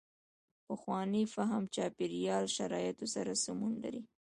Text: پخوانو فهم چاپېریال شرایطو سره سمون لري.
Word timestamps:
پخوانو 0.65 1.21
فهم 1.35 1.63
چاپېریال 1.75 2.45
شرایطو 2.55 3.05
سره 3.15 3.31
سمون 3.43 3.73
لري. 3.83 4.01